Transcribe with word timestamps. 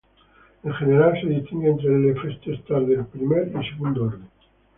En 0.63 0.73
general 0.73 1.21
se 1.21 1.27
distingue 1.27 1.69
entre 1.69 1.95
el 1.95 2.09
efecto 2.09 2.51
Stark 2.53 2.87
de 2.87 3.03
primer 3.03 3.49
y 3.49 3.69
segundo 3.69 4.05
orden. 4.05 4.29